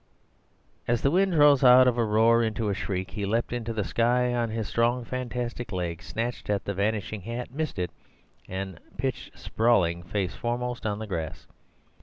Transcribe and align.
As 0.87 1.03
the 1.03 1.11
wind 1.11 1.37
rose 1.37 1.63
out 1.63 1.87
of 1.87 1.95
a 1.95 2.03
roar 2.03 2.41
into 2.41 2.69
a 2.69 2.73
shriek, 2.73 3.11
he 3.11 3.23
leapt 3.23 3.53
into 3.53 3.71
the 3.71 3.83
sky 3.83 4.33
on 4.33 4.49
his 4.49 4.67
strong, 4.67 5.05
fantastic 5.05 5.71
legs, 5.71 6.05
snatched 6.05 6.49
at 6.49 6.65
the 6.65 6.73
vanishing 6.73 7.21
hat, 7.21 7.51
missed 7.53 7.77
it, 7.77 7.91
and 8.49 8.79
pitched 8.97 9.37
sprawling 9.37 10.01
face 10.01 10.33
foremost 10.33 10.87
on 10.87 10.97
the 10.97 11.05
grass. 11.05 11.45